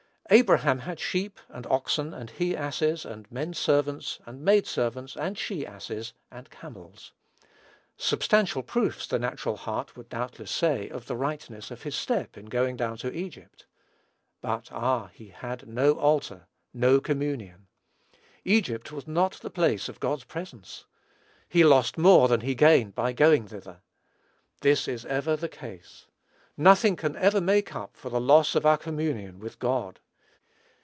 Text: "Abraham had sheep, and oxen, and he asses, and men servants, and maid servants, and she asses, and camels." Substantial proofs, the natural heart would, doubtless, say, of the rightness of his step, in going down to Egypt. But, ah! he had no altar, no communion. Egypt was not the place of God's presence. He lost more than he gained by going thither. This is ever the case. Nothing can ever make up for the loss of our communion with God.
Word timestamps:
"Abraham 0.33 0.79
had 0.79 0.97
sheep, 0.97 1.41
and 1.49 1.67
oxen, 1.67 2.13
and 2.13 2.29
he 2.29 2.55
asses, 2.55 3.03
and 3.03 3.29
men 3.29 3.53
servants, 3.53 4.19
and 4.25 4.39
maid 4.41 4.65
servants, 4.65 5.17
and 5.17 5.37
she 5.37 5.67
asses, 5.67 6.13
and 6.31 6.49
camels." 6.49 7.11
Substantial 7.97 8.63
proofs, 8.63 9.05
the 9.05 9.19
natural 9.19 9.57
heart 9.57 9.97
would, 9.97 10.07
doubtless, 10.07 10.49
say, 10.49 10.87
of 10.87 11.07
the 11.07 11.17
rightness 11.17 11.69
of 11.69 11.83
his 11.83 11.95
step, 11.97 12.37
in 12.37 12.45
going 12.45 12.77
down 12.77 12.95
to 12.99 13.13
Egypt. 13.13 13.65
But, 14.39 14.71
ah! 14.71 15.07
he 15.07 15.27
had 15.31 15.67
no 15.67 15.99
altar, 15.99 16.47
no 16.73 17.01
communion. 17.01 17.67
Egypt 18.45 18.89
was 18.93 19.05
not 19.09 19.33
the 19.33 19.49
place 19.51 19.89
of 19.89 19.99
God's 19.99 20.23
presence. 20.23 20.85
He 21.49 21.65
lost 21.65 21.97
more 21.97 22.29
than 22.29 22.39
he 22.39 22.55
gained 22.55 22.95
by 22.95 23.11
going 23.11 23.49
thither. 23.49 23.81
This 24.61 24.87
is 24.87 25.05
ever 25.07 25.35
the 25.35 25.49
case. 25.49 26.05
Nothing 26.55 26.95
can 26.95 27.17
ever 27.17 27.41
make 27.41 27.75
up 27.75 27.97
for 27.97 28.09
the 28.09 28.21
loss 28.21 28.55
of 28.55 28.65
our 28.65 28.77
communion 28.77 29.37
with 29.37 29.59
God. 29.59 29.99